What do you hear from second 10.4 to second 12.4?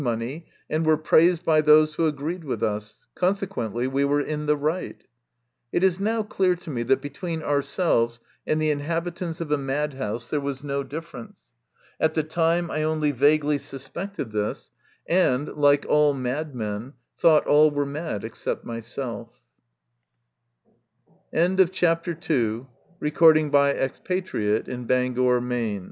no difference; at the